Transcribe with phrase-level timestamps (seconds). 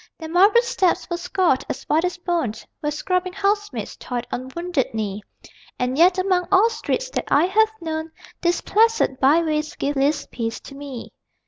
[0.17, 4.95] Their marble steps were scoured as white as bone Where scrubbing housemaids toiled on wounded
[4.95, 5.21] knee
[5.77, 8.09] And yet, among all streets that I have known
[8.41, 11.11] These placid byways give least peace to me.